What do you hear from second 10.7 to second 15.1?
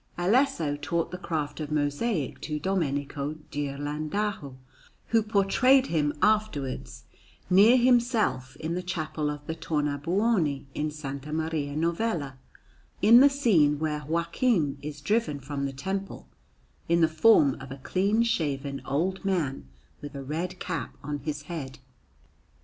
in S. Maria Novella, in the scene where Joachim is